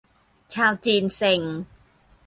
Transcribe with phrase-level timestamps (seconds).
[0.53, 1.41] ชาวจีนเซ็ง!